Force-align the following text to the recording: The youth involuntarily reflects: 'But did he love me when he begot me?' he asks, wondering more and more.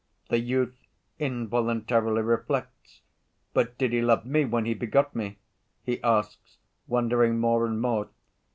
The 0.29 0.39
youth 0.39 0.73
involuntarily 1.19 2.23
reflects: 2.23 3.01
'But 3.53 3.77
did 3.77 3.93
he 3.93 4.01
love 4.01 4.25
me 4.25 4.45
when 4.45 4.65
he 4.65 4.73
begot 4.73 5.15
me?' 5.15 5.37
he 5.83 6.01
asks, 6.01 6.57
wondering 6.87 7.37
more 7.37 7.67
and 7.67 7.79
more. 7.79 8.09